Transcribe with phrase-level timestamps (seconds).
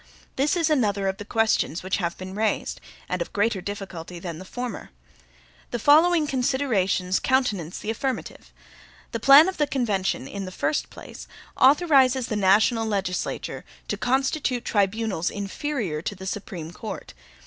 [0.35, 4.39] This is another of the questions which have been raised, and of greater difficulty than
[4.39, 4.89] the former.
[5.69, 8.51] The following considerations countenance the affirmative.
[9.11, 14.65] The plan of the convention, in the first place, authorizes the national legislature "to constitute
[14.65, 17.13] tribunals inferior to the Supreme Court."